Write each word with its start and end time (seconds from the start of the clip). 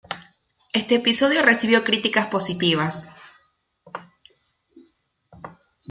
Este 0.73 0.95
episodio 0.95 1.43
recibió 1.43 1.83
críticas 1.83 2.25
positivas. 2.25 3.13